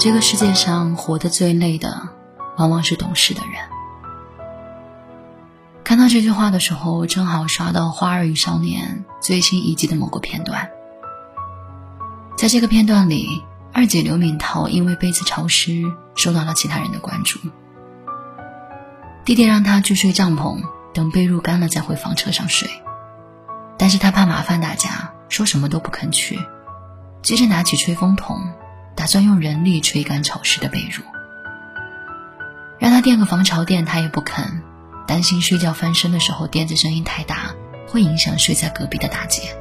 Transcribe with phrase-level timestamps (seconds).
[0.00, 2.08] 这个世界上活得最累的，
[2.56, 3.52] 往往是懂事的人。
[5.84, 10.70] 看到这句话的时候，正好刷到《花儿与少年》最新一季的某个片段。
[12.34, 15.82] 在这个片段里，二姐刘敏涛因为被子潮湿，
[16.14, 17.38] 受到了其他人的关注。
[19.26, 20.62] 弟弟让她去睡帐篷，
[20.94, 22.70] 等被褥干了再回房车上睡，
[23.76, 26.40] 但是她怕麻烦大家，说什么都不肯去。
[27.20, 28.38] 接着拿起吹风筒。
[29.00, 31.00] 打算用人力吹干潮湿的被褥，
[32.78, 34.60] 让他垫个防潮垫，他也不肯，
[35.06, 37.54] 担心睡觉翻身的时候垫子声音太大，
[37.88, 39.56] 会影响睡在隔壁的大姐。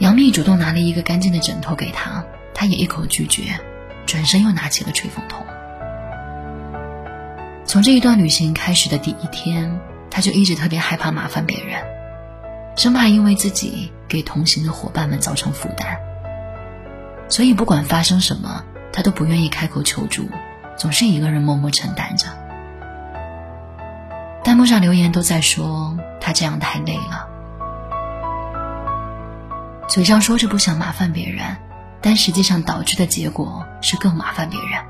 [0.00, 3.44] 杨幂主动拿了一个干净的枕头给他，他也一口拒绝，
[4.06, 5.46] 转身又拿起了吹风筒。
[7.64, 9.78] 从这一段旅行开始的第一天，
[10.10, 11.80] 他就一直特别害怕麻烦别人，
[12.76, 15.96] 生怕因为自己给同行的伙伴们造成负担。
[17.28, 20.28] 所以，不管发生什么，他都不愿意开口求助，
[20.76, 22.26] 总是一个人默默承担着。
[24.44, 27.28] 弹幕上留言都在说他这样太累了，
[29.88, 31.56] 嘴上说着不想麻烦别人，
[32.00, 34.84] 但实际上导致的结果是更麻烦别人，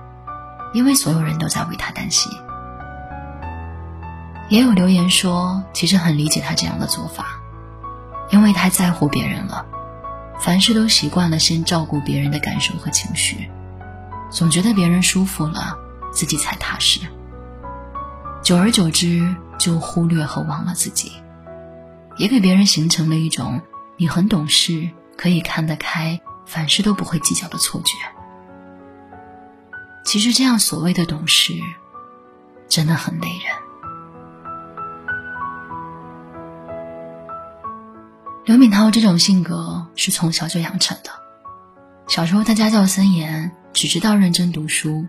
[0.73, 2.33] 因为所有人都在为他担心。
[4.49, 7.39] 也有留言说，其实很理解他这样的做法，
[8.31, 9.65] 因为太在乎别人了。
[10.43, 13.49] 凡事都习惯了先照顾别人的感受和情绪，
[14.29, 15.79] 总觉得别人舒服了，
[16.13, 16.99] 自己才踏实。
[18.43, 21.13] 久而久之，就忽略和忘了自己，
[22.17, 23.61] 也给别人形成了一种
[23.97, 27.95] 你很懂事、可以看得开、凡事都不会计较的错觉。
[30.05, 31.55] 其实，这样所谓的懂事，
[32.69, 33.55] 真的很累人。
[38.45, 41.11] 刘敏涛这种性格是从小就养成的。
[42.09, 45.07] 小时候他家教森严，只知道认真读书。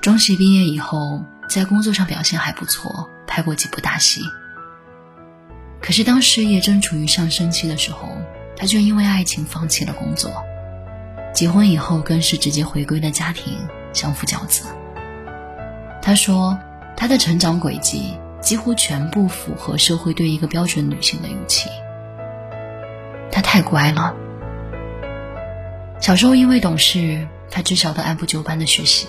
[0.00, 4.20] 中戏毕业以后，在工作上表现还不错，拍过几部大戏。
[5.80, 8.08] 可是当事业正处于上升期的时候，
[8.56, 10.30] 他却因为爱情放弃了工作。
[11.34, 13.58] 结婚以后，更是直接回归了家庭，
[13.92, 14.64] 相夫教子。
[16.00, 16.58] 他说，
[16.96, 21.68] 他的成长轨迹几乎全部符合社会对一个标准女性的预期。
[23.54, 24.16] 太乖了。
[26.00, 29.06] 小时候因为懂事，他只晓得按部就班的学习。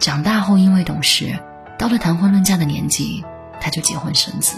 [0.00, 1.38] 长大后因为懂事，
[1.78, 3.24] 到了谈婚论嫁的年纪，
[3.60, 4.56] 他就结婚生子。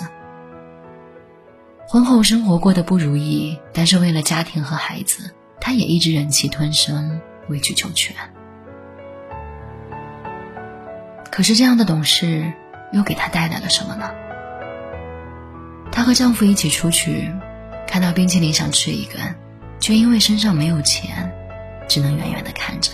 [1.86, 8.16] 婚后生活过得不如意，但是为了家庭和孩子，他也一直忍气吞声，委曲求全。
[11.30, 12.50] 可是这样的懂事，
[12.90, 14.10] 又给他带来了什么呢？
[15.92, 17.30] 她和丈夫一起出去。
[17.92, 19.20] 看到冰淇淋想吃一根，
[19.78, 21.30] 却因为身上没有钱，
[21.86, 22.90] 只能远远的看着。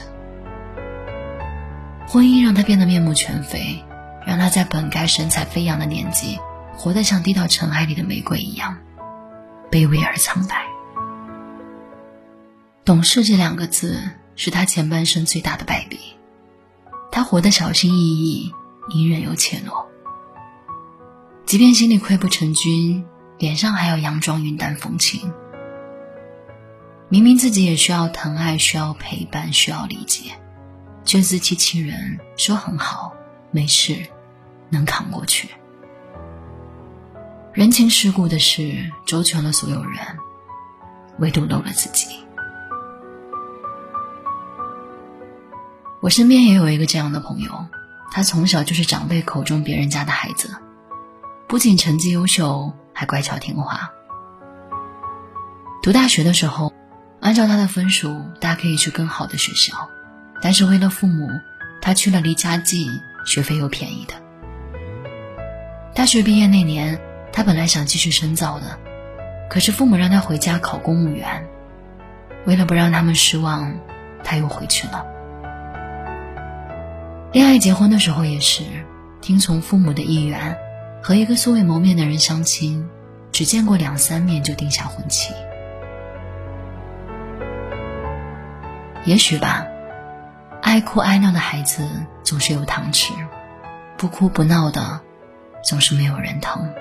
[2.09, 3.81] 婚姻让他变得面目全非，
[4.27, 6.37] 让他在本该神采飞扬的年纪，
[6.75, 8.77] 活得像低到尘埃里的玫瑰一样，
[9.71, 10.67] 卑微而苍白。
[12.85, 14.03] 懂事这两个字，
[14.35, 16.01] 是他前半生最大的败笔。
[17.13, 18.53] 他活得小心翼翼，
[18.89, 19.87] 隐忍又怯懦，
[21.47, 23.07] 即便心里溃不成军。
[23.39, 25.33] 脸上还要佯装云淡风轻，
[27.09, 30.33] 明明自己也需要疼爱、需要陪伴、需要理解，
[31.05, 33.13] 却自欺欺人，说很好，
[33.53, 33.97] 没事，
[34.71, 35.49] 能扛过去。
[37.53, 40.01] 人情世故的事周全了所有人，
[41.21, 42.09] 唯独漏了自己。
[46.01, 47.67] 我身边也有一个这样的朋友，
[48.11, 50.57] 他从小就是长辈口中别人家的孩子，
[51.47, 52.73] 不仅成绩优秀。
[52.99, 53.93] 还乖巧听话。
[55.85, 56.73] 读大学的时候，
[57.21, 59.89] 按照他的分数，大可以去更好的学校，
[60.43, 61.29] 但是为了父母，
[61.81, 64.15] 他去了离家近、学费又便宜的。
[65.95, 67.01] 大学毕业那年，
[67.33, 68.77] 他本来想继续深造的，
[69.49, 71.47] 可是父母让他回家考公务员。
[72.47, 73.79] 为了不让他们失望，
[74.25, 75.07] 他又回去了。
[77.31, 78.65] 恋爱结婚的时候也是
[79.21, 80.59] 听从父母的意愿。
[81.03, 82.89] 和一个素未谋面的人相亲，
[83.33, 85.33] 只见过两三面就定下婚期。
[89.05, 89.67] 也许吧，
[90.61, 91.89] 爱哭爱闹的孩子
[92.25, 93.15] 总是有糖吃，
[93.97, 95.01] 不哭不闹的
[95.65, 96.75] 总是没有人疼。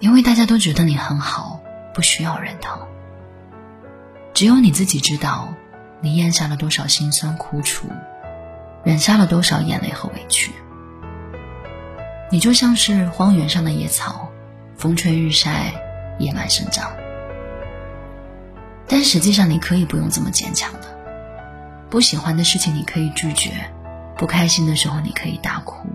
[0.00, 1.60] 因为大家都觉得你很好，
[1.94, 2.80] 不需要人疼。
[4.32, 5.54] 只有你自己知道，
[6.00, 7.86] 你咽下了多少辛酸苦楚，
[8.82, 10.50] 忍下了多少眼泪和委屈。
[12.32, 14.30] 你就像是荒原上的野草，
[14.76, 15.74] 风吹日晒，
[16.20, 16.92] 野蛮生长。
[18.86, 20.96] 但实际上，你可以不用这么坚强的。
[21.90, 23.50] 不喜欢的事情你可以拒绝，
[24.16, 25.88] 不开心的时候你可以大哭，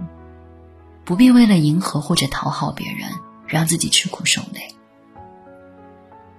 [1.05, 3.09] 不必为了迎合或者讨好别人，
[3.47, 4.75] 让自己吃苦受累。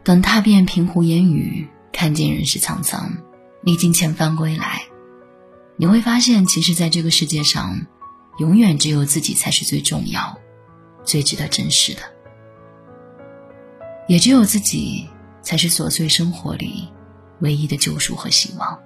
[0.05, 3.17] 等踏遍平湖烟雨，看尽人世沧桑，
[3.63, 4.83] 历经千帆归来，
[5.77, 7.87] 你会发现，其实在这个世界上，
[8.39, 10.39] 永远只有自己才是最重要、
[11.05, 12.03] 最值得珍视的，
[14.09, 15.09] 也只有自己
[15.43, 16.89] 才是琐碎生活里
[17.41, 18.79] 唯一的救赎和希望。